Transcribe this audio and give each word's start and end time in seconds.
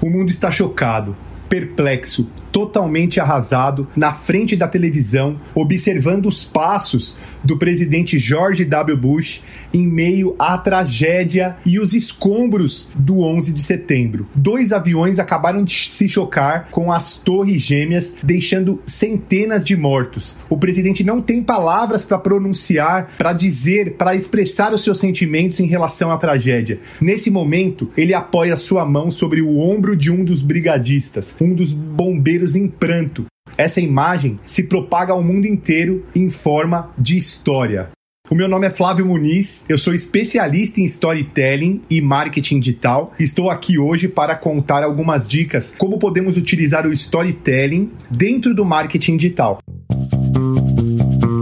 O 0.00 0.08
mundo 0.08 0.30
está 0.30 0.48
chocado, 0.48 1.16
perplexo, 1.48 2.30
totalmente 2.58 3.20
arrasado 3.20 3.86
na 3.94 4.12
frente 4.12 4.56
da 4.56 4.66
televisão, 4.66 5.36
observando 5.54 6.26
os 6.26 6.44
passos 6.44 7.14
do 7.44 7.56
presidente 7.56 8.18
George 8.18 8.64
W. 8.64 8.96
Bush 8.96 9.42
em 9.72 9.86
meio 9.86 10.34
à 10.40 10.58
tragédia 10.58 11.56
e 11.64 11.78
os 11.78 11.94
escombros 11.94 12.88
do 12.96 13.20
11 13.20 13.52
de 13.52 13.62
setembro. 13.62 14.26
Dois 14.34 14.72
aviões 14.72 15.20
acabaram 15.20 15.62
de 15.62 15.72
se 15.92 16.08
chocar 16.08 16.68
com 16.72 16.90
as 16.90 17.14
torres 17.14 17.62
gêmeas, 17.62 18.16
deixando 18.24 18.82
centenas 18.84 19.64
de 19.64 19.76
mortos. 19.76 20.36
O 20.50 20.58
presidente 20.58 21.04
não 21.04 21.20
tem 21.20 21.42
palavras 21.42 22.04
para 22.04 22.18
pronunciar, 22.18 23.12
para 23.16 23.32
dizer, 23.32 23.94
para 23.96 24.16
expressar 24.16 24.74
os 24.74 24.82
seus 24.82 24.98
sentimentos 24.98 25.60
em 25.60 25.66
relação 25.66 26.10
à 26.10 26.16
tragédia. 26.16 26.80
Nesse 27.00 27.30
momento, 27.30 27.90
ele 27.96 28.14
apoia 28.14 28.56
sua 28.56 28.84
mão 28.84 29.10
sobre 29.10 29.40
o 29.40 29.58
ombro 29.58 29.94
de 29.94 30.10
um 30.10 30.24
dos 30.24 30.42
brigadistas, 30.42 31.36
um 31.40 31.54
dos 31.54 31.72
bombeiros 31.72 32.47
em 32.54 32.68
pranto. 32.68 33.26
Essa 33.56 33.80
imagem 33.80 34.38
se 34.44 34.64
propaga 34.64 35.12
ao 35.12 35.22
mundo 35.22 35.46
inteiro 35.46 36.06
em 36.14 36.30
forma 36.30 36.92
de 36.96 37.16
história. 37.18 37.90
O 38.30 38.34
meu 38.34 38.46
nome 38.46 38.66
é 38.66 38.70
Flávio 38.70 39.06
Muniz, 39.06 39.64
eu 39.70 39.78
sou 39.78 39.94
especialista 39.94 40.82
em 40.82 40.84
storytelling 40.84 41.80
e 41.88 41.98
marketing 41.98 42.60
digital. 42.60 43.14
Estou 43.18 43.50
aqui 43.50 43.78
hoje 43.78 44.06
para 44.06 44.36
contar 44.36 44.82
algumas 44.82 45.26
dicas 45.26 45.72
como 45.78 45.98
podemos 45.98 46.36
utilizar 46.36 46.86
o 46.86 46.92
storytelling 46.92 47.90
dentro 48.10 48.54
do 48.54 48.66
marketing 48.66 49.16
digital. 49.16 49.58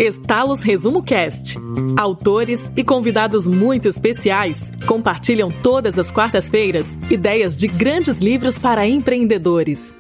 Estalos 0.00 0.62
Resumo 0.62 1.02
Cast. 1.02 1.56
Autores 1.96 2.70
e 2.76 2.84
convidados 2.84 3.48
muito 3.48 3.88
especiais 3.88 4.72
compartilham 4.86 5.50
todas 5.50 5.98
as 5.98 6.12
quartas-feiras 6.12 6.96
ideias 7.10 7.56
de 7.56 7.66
grandes 7.66 8.18
livros 8.18 8.58
para 8.58 8.86
empreendedores. 8.86 9.96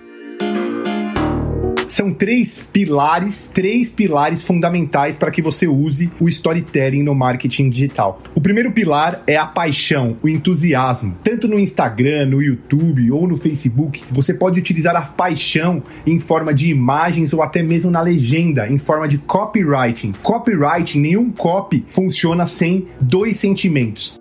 São 1.96 2.12
três 2.12 2.62
pilares, 2.74 3.50
três 3.54 3.90
pilares 3.90 4.44
fundamentais 4.44 5.16
para 5.16 5.30
que 5.30 5.40
você 5.40 5.66
use 5.66 6.12
o 6.20 6.28
storytelling 6.28 7.02
no 7.02 7.14
marketing 7.14 7.70
digital. 7.70 8.20
O 8.34 8.40
primeiro 8.42 8.70
pilar 8.70 9.22
é 9.26 9.38
a 9.38 9.46
paixão, 9.46 10.14
o 10.22 10.28
entusiasmo. 10.28 11.16
Tanto 11.24 11.48
no 11.48 11.58
Instagram, 11.58 12.26
no 12.26 12.42
YouTube 12.42 13.10
ou 13.10 13.26
no 13.26 13.38
Facebook, 13.38 14.04
você 14.10 14.34
pode 14.34 14.60
utilizar 14.60 14.94
a 14.94 15.00
paixão 15.00 15.82
em 16.06 16.20
forma 16.20 16.52
de 16.52 16.68
imagens 16.68 17.32
ou 17.32 17.42
até 17.42 17.62
mesmo 17.62 17.90
na 17.90 18.02
legenda, 18.02 18.68
em 18.68 18.76
forma 18.76 19.08
de 19.08 19.16
copywriting. 19.16 20.12
Copywriting, 20.22 21.00
nenhum 21.00 21.30
copy 21.30 21.82
funciona 21.94 22.46
sem 22.46 22.88
dois 23.00 23.38
sentimentos 23.38 24.20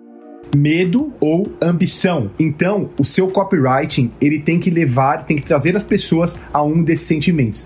medo 0.54 1.12
ou 1.20 1.52
ambição. 1.62 2.30
Então, 2.38 2.90
o 2.98 3.04
seu 3.04 3.28
copywriting, 3.28 4.10
ele 4.20 4.38
tem 4.38 4.58
que 4.58 4.70
levar, 4.70 5.24
tem 5.24 5.36
que 5.36 5.42
trazer 5.42 5.76
as 5.76 5.84
pessoas 5.84 6.36
a 6.52 6.62
um 6.62 6.82
desses 6.82 7.06
sentimentos. 7.06 7.64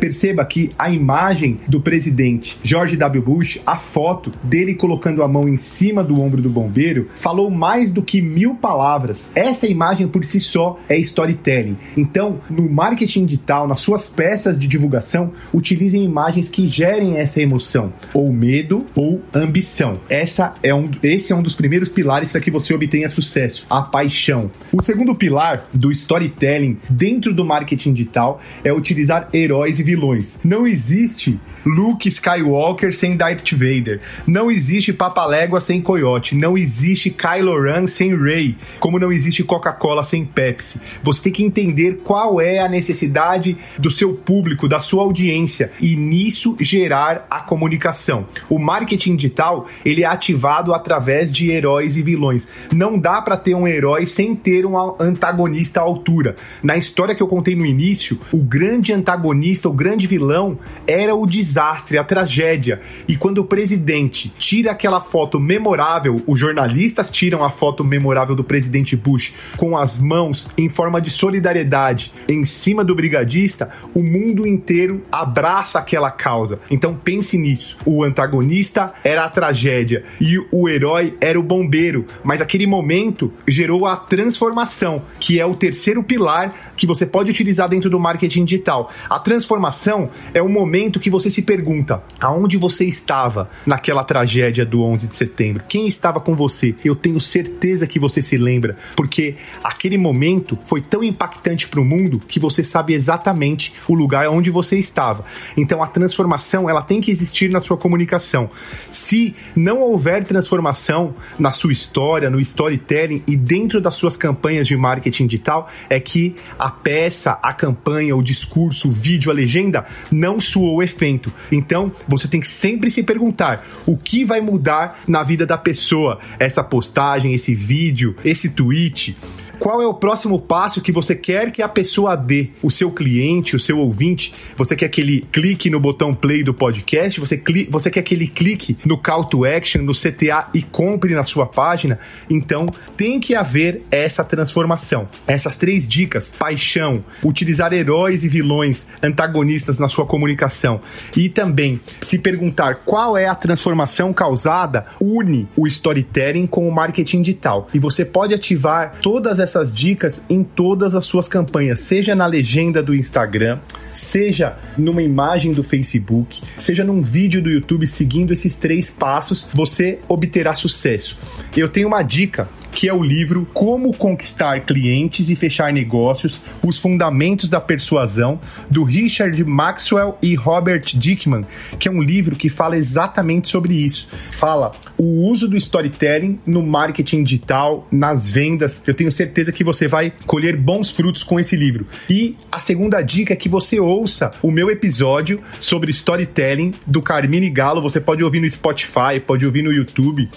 Perceba 0.00 0.44
que 0.46 0.70
a 0.78 0.90
imagem 0.90 1.60
do 1.68 1.78
presidente 1.78 2.58
George 2.62 2.96
W. 2.96 3.22
Bush, 3.22 3.60
a 3.66 3.76
foto 3.76 4.32
dele 4.42 4.74
colocando 4.74 5.22
a 5.22 5.28
mão 5.28 5.46
em 5.46 5.58
cima 5.58 6.02
do 6.02 6.18
ombro 6.18 6.40
do 6.40 6.48
bombeiro, 6.48 7.08
falou 7.16 7.50
mais 7.50 7.90
do 7.90 8.02
que 8.02 8.22
mil 8.22 8.54
palavras. 8.54 9.28
Essa 9.34 9.66
imagem 9.66 10.08
por 10.08 10.24
si 10.24 10.40
só 10.40 10.78
é 10.88 10.96
storytelling. 10.98 11.76
Então, 11.96 12.40
no 12.48 12.68
marketing 12.70 13.26
digital, 13.26 13.68
nas 13.68 13.80
suas 13.80 14.06
peças 14.06 14.58
de 14.58 14.66
divulgação, 14.66 15.32
utilizem 15.52 16.02
imagens 16.02 16.48
que 16.48 16.66
gerem 16.66 17.18
essa 17.18 17.42
emoção, 17.42 17.92
ou 18.14 18.32
medo 18.32 18.86
ou 18.94 19.20
ambição. 19.34 20.00
Essa 20.08 20.54
é 20.62 20.74
um, 20.74 20.90
esse 21.02 21.32
é 21.32 21.36
um 21.36 21.42
dos 21.42 21.54
primeiros 21.54 21.90
pilares 21.90 22.30
para 22.30 22.40
que 22.40 22.50
você 22.50 22.72
obtenha 22.72 23.08
sucesso, 23.08 23.66
a 23.68 23.82
paixão. 23.82 24.50
O 24.72 24.82
segundo 24.82 25.14
pilar 25.14 25.68
do 25.74 25.92
storytelling 25.92 26.78
dentro 26.88 27.34
do 27.34 27.44
marketing 27.44 27.92
digital 27.92 28.40
é 28.64 28.72
utilizar 28.72 29.28
heróis 29.34 29.78
e 29.78 29.89
vilões. 29.90 30.38
Não 30.44 30.66
existe 30.66 31.38
Luke 31.64 32.08
Skywalker 32.08 32.92
sem 32.92 33.16
Darth 33.16 33.52
Vader. 33.52 34.00
Não 34.26 34.50
existe 34.50 34.92
Papalégua 34.92 35.60
sem 35.60 35.80
Coyote. 35.80 36.34
Não 36.34 36.56
existe 36.56 37.10
Kylo 37.10 37.60
Ren 37.60 37.86
sem 37.86 38.16
Rey. 38.16 38.56
Como 38.78 38.98
não 38.98 39.12
existe 39.12 39.44
Coca-Cola 39.44 40.02
sem 40.02 40.24
Pepsi. 40.24 40.80
Você 41.02 41.22
tem 41.22 41.32
que 41.32 41.44
entender 41.44 41.98
qual 42.02 42.40
é 42.40 42.58
a 42.58 42.68
necessidade 42.68 43.56
do 43.78 43.90
seu 43.90 44.14
público, 44.14 44.68
da 44.68 44.80
sua 44.80 45.02
audiência 45.02 45.72
e 45.80 45.96
nisso 45.96 46.56
gerar 46.60 47.26
a 47.30 47.40
comunicação. 47.40 48.26
O 48.48 48.58
marketing 48.58 49.16
digital, 49.16 49.66
ele 49.84 50.02
é 50.02 50.06
ativado 50.06 50.72
através 50.72 51.32
de 51.32 51.50
heróis 51.50 51.96
e 51.96 52.02
vilões. 52.02 52.48
Não 52.72 52.98
dá 52.98 53.20
para 53.20 53.36
ter 53.36 53.54
um 53.54 53.66
herói 53.66 54.06
sem 54.06 54.34
ter 54.34 54.66
um 54.66 54.76
antagonista 55.00 55.80
à 55.80 55.82
altura. 55.82 56.36
Na 56.62 56.76
história 56.76 57.14
que 57.14 57.22
eu 57.22 57.28
contei 57.28 57.54
no 57.54 57.66
início, 57.66 58.18
o 58.32 58.38
grande 58.38 58.92
antagonista, 58.92 59.68
o 59.68 59.72
grande 59.72 60.06
vilão 60.06 60.58
era 60.86 61.14
o 61.14 61.26
desastre, 61.50 61.98
a 61.98 62.04
tragédia. 62.04 62.80
E 63.08 63.16
quando 63.16 63.38
o 63.38 63.44
presidente 63.44 64.32
tira 64.38 64.70
aquela 64.70 65.00
foto 65.00 65.40
memorável, 65.40 66.22
os 66.26 66.38
jornalistas 66.38 67.10
tiram 67.10 67.44
a 67.44 67.50
foto 67.50 67.84
memorável 67.84 68.36
do 68.36 68.44
presidente 68.44 68.96
Bush 68.96 69.32
com 69.56 69.76
as 69.76 69.98
mãos 69.98 70.48
em 70.56 70.68
forma 70.68 71.00
de 71.00 71.10
solidariedade 71.10 72.12
em 72.28 72.44
cima 72.44 72.84
do 72.84 72.94
brigadista, 72.94 73.70
o 73.94 74.02
mundo 74.02 74.46
inteiro 74.46 75.02
abraça 75.10 75.78
aquela 75.78 76.10
causa. 76.10 76.60
Então 76.70 76.94
pense 76.94 77.36
nisso. 77.36 77.76
O 77.84 78.04
antagonista 78.04 78.92
era 79.02 79.24
a 79.24 79.28
tragédia 79.28 80.04
e 80.20 80.38
o 80.52 80.68
herói 80.68 81.14
era 81.20 81.38
o 81.38 81.42
bombeiro, 81.42 82.06
mas 82.22 82.40
aquele 82.40 82.66
momento 82.66 83.32
gerou 83.48 83.86
a 83.86 83.96
transformação, 83.96 85.02
que 85.18 85.40
é 85.40 85.46
o 85.46 85.54
terceiro 85.54 86.02
pilar 86.02 86.72
que 86.76 86.86
você 86.86 87.04
pode 87.04 87.30
utilizar 87.30 87.68
dentro 87.68 87.90
do 87.90 87.98
marketing 87.98 88.44
digital. 88.44 88.90
A 89.08 89.18
transformação 89.18 90.10
é 90.32 90.40
o 90.40 90.48
momento 90.48 91.00
que 91.00 91.10
você 91.10 91.28
se 91.28 91.39
se 91.40 91.42
pergunta 91.42 92.02
aonde 92.20 92.58
você 92.58 92.84
estava 92.84 93.48
naquela 93.64 94.04
tragédia 94.04 94.66
do 94.66 94.82
11 94.82 95.06
de 95.06 95.16
setembro. 95.16 95.62
Quem 95.66 95.86
estava 95.86 96.20
com 96.20 96.36
você? 96.36 96.74
Eu 96.84 96.94
tenho 96.94 97.18
certeza 97.18 97.86
que 97.86 97.98
você 97.98 98.20
se 98.20 98.36
lembra, 98.36 98.76
porque 98.94 99.36
aquele 99.64 99.96
momento 99.96 100.58
foi 100.66 100.82
tão 100.82 101.02
impactante 101.02 101.66
para 101.66 101.80
o 101.80 101.84
mundo 101.84 102.20
que 102.28 102.38
você 102.38 102.62
sabe 102.62 102.92
exatamente 102.92 103.72
o 103.88 103.94
lugar 103.94 104.28
onde 104.28 104.50
você 104.50 104.76
estava. 104.76 105.24
Então 105.56 105.82
a 105.82 105.86
transformação 105.86 106.68
ela 106.68 106.82
tem 106.82 107.00
que 107.00 107.10
existir 107.10 107.48
na 107.48 107.60
sua 107.60 107.78
comunicação. 107.78 108.50
Se 108.92 109.34
não 109.56 109.80
houver 109.80 110.24
transformação 110.24 111.14
na 111.38 111.52
sua 111.52 111.72
história, 111.72 112.28
no 112.28 112.40
storytelling 112.40 113.22
e 113.26 113.34
dentro 113.34 113.80
das 113.80 113.94
suas 113.94 114.16
campanhas 114.16 114.66
de 114.66 114.76
marketing 114.76 115.26
digital, 115.26 115.70
é 115.88 115.98
que 115.98 116.36
a 116.58 116.70
peça, 116.70 117.38
a 117.42 117.54
campanha, 117.54 118.14
o 118.14 118.22
discurso, 118.22 118.88
o 118.88 118.90
vídeo, 118.90 119.30
a 119.30 119.34
legenda 119.34 119.86
não 120.10 120.38
suou 120.38 120.82
efeito. 120.82 121.29
Então, 121.50 121.92
você 122.08 122.28
tem 122.28 122.40
que 122.40 122.48
sempre 122.48 122.90
se 122.90 123.02
perguntar 123.02 123.66
o 123.86 123.96
que 123.96 124.24
vai 124.24 124.40
mudar 124.40 125.00
na 125.06 125.22
vida 125.22 125.46
da 125.46 125.58
pessoa, 125.58 126.18
essa 126.38 126.62
postagem, 126.62 127.34
esse 127.34 127.54
vídeo, 127.54 128.16
esse 128.24 128.50
tweet 128.50 129.16
qual 129.60 129.82
é 129.82 129.86
o 129.86 129.92
próximo 129.92 130.40
passo 130.40 130.80
que 130.80 130.90
você 130.90 131.14
quer 131.14 131.50
que 131.50 131.60
a 131.60 131.68
pessoa 131.68 132.16
dê? 132.16 132.48
O 132.62 132.70
seu 132.70 132.90
cliente, 132.90 133.54
o 133.54 133.58
seu 133.58 133.78
ouvinte? 133.78 134.32
Você 134.56 134.74
quer 134.74 134.88
que 134.88 135.02
ele 135.02 135.28
clique 135.30 135.68
no 135.68 135.78
botão 135.78 136.14
play 136.14 136.42
do 136.42 136.54
podcast? 136.54 137.20
Você, 137.20 137.36
cli 137.36 137.68
você 137.70 137.90
quer 137.90 138.02
que 138.02 138.14
ele 138.14 138.26
clique 138.26 138.78
no 138.86 138.96
call 138.96 139.26
to 139.26 139.44
action, 139.44 139.82
no 139.82 139.92
CTA 139.92 140.48
e 140.54 140.62
compre 140.62 141.14
na 141.14 141.24
sua 141.24 141.44
página? 141.44 141.98
Então, 142.30 142.64
tem 142.96 143.20
que 143.20 143.34
haver 143.34 143.82
essa 143.90 144.24
transformação. 144.24 145.06
Essas 145.26 145.58
três 145.58 145.86
dicas: 145.86 146.32
paixão, 146.38 147.04
utilizar 147.22 147.74
heróis 147.74 148.24
e 148.24 148.28
vilões 148.28 148.88
antagonistas 149.02 149.78
na 149.78 149.90
sua 149.90 150.06
comunicação 150.06 150.80
e 151.14 151.28
também 151.28 151.78
se 152.00 152.18
perguntar 152.18 152.76
qual 152.86 153.14
é 153.14 153.26
a 153.26 153.34
transformação 153.34 154.10
causada, 154.10 154.86
une 154.98 155.46
o 155.54 155.66
storytelling 155.66 156.46
com 156.46 156.66
o 156.66 156.72
marketing 156.72 157.20
digital. 157.20 157.68
E 157.74 157.78
você 157.78 158.06
pode 158.06 158.32
ativar 158.32 158.96
todas 159.02 159.38
essas 159.38 159.49
essas 159.50 159.74
dicas 159.74 160.22
em 160.30 160.44
todas 160.44 160.94
as 160.94 161.04
suas 161.04 161.28
campanhas, 161.28 161.80
seja 161.80 162.14
na 162.14 162.26
legenda 162.26 162.80
do 162.80 162.94
Instagram, 162.94 163.58
seja 163.92 164.56
numa 164.76 165.02
imagem 165.02 165.52
do 165.52 165.62
Facebook, 165.62 166.42
seja 166.56 166.84
num 166.84 167.02
vídeo 167.02 167.42
do 167.42 167.50
YouTube 167.50 167.86
seguindo 167.86 168.32
esses 168.32 168.54
três 168.54 168.90
passos, 168.90 169.48
você 169.52 169.98
obterá 170.08 170.54
sucesso. 170.54 171.18
Eu 171.56 171.68
tenho 171.68 171.88
uma 171.88 172.02
dica 172.02 172.48
que 172.72 172.88
é 172.88 172.94
o 172.94 173.02
livro 173.02 173.46
Como 173.52 173.92
Conquistar 173.94 174.60
Clientes 174.60 175.28
e 175.28 175.36
Fechar 175.36 175.72
Negócios: 175.72 176.40
Os 176.64 176.78
Fundamentos 176.78 177.50
da 177.50 177.60
Persuasão, 177.60 178.40
do 178.70 178.84
Richard 178.84 179.42
Maxwell 179.44 180.16
e 180.22 180.34
Robert 180.34 180.84
Dickman, 180.94 181.44
que 181.78 181.88
é 181.88 181.90
um 181.90 182.00
livro 182.02 182.36
que 182.36 182.48
fala 182.48 182.76
exatamente 182.76 183.48
sobre 183.48 183.74
isso. 183.74 184.08
Fala 184.30 184.70
o 184.96 185.28
uso 185.30 185.48
do 185.48 185.56
storytelling 185.56 186.38
no 186.46 186.62
marketing 186.62 187.24
digital, 187.24 187.86
nas 187.90 188.30
vendas. 188.30 188.82
Eu 188.86 188.94
tenho 188.94 189.10
certeza 189.10 189.52
que 189.52 189.64
você 189.64 189.88
vai 189.88 190.12
colher 190.26 190.56
bons 190.56 190.90
frutos 190.90 191.22
com 191.22 191.40
esse 191.40 191.56
livro. 191.56 191.86
E 192.08 192.36
a 192.50 192.60
segunda 192.60 193.02
dica 193.02 193.32
é 193.32 193.36
que 193.36 193.48
você 193.48 193.79
ouça 193.80 194.30
o 194.42 194.50
meu 194.50 194.70
episódio 194.70 195.40
sobre 195.60 195.90
storytelling 195.90 196.72
do 196.86 197.02
Carmine 197.02 197.50
Galo. 197.50 197.82
Você 197.82 198.00
pode 198.00 198.22
ouvir 198.22 198.40
no 198.40 198.48
Spotify, 198.48 199.18
pode 199.26 199.44
ouvir 199.44 199.62
no 199.62 199.72
YouTube. 199.72 200.28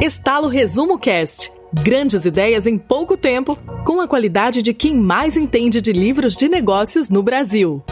Estalo 0.03 0.49
Resumo 0.49 0.99
Cast. 0.99 1.51
Grandes 1.73 2.27
ideias 2.27 2.67
em 2.67 2.77
pouco 2.77 3.17
tempo, 3.17 3.57
com 3.83 3.99
a 3.99 4.07
qualidade 4.07 4.61
de 4.61 4.75
quem 4.75 4.95
mais 4.95 5.39
entende 5.39 5.81
de 5.81 5.91
livros 5.91 6.37
de 6.37 6.51
negócios 6.51 7.09
no 7.09 7.23
Brasil. 7.23 7.83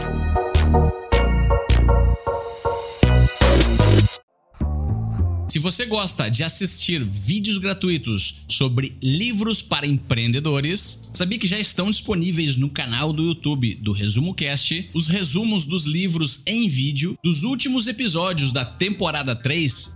Se 5.49 5.57
você 5.57 5.87
gosta 5.87 6.29
de 6.29 6.43
assistir 6.43 7.03
vídeos 7.03 7.57
gratuitos 7.57 8.45
sobre 8.47 8.95
livros 9.01 9.63
para 9.63 9.87
empreendedores, 9.87 11.01
sabia 11.11 11.39
que 11.39 11.47
já 11.47 11.57
estão 11.57 11.89
disponíveis 11.89 12.55
no 12.55 12.69
canal 12.69 13.11
do 13.11 13.23
YouTube 13.23 13.73
do 13.75 13.91
Resumo 13.93 14.35
Cast 14.35 14.91
os 14.93 15.07
resumos 15.07 15.65
dos 15.65 15.85
livros 15.85 16.39
em 16.45 16.67
vídeo 16.67 17.17
dos 17.23 17.41
últimos 17.41 17.87
episódios 17.87 18.51
da 18.51 18.63
temporada 18.63 19.35
3 19.35 19.95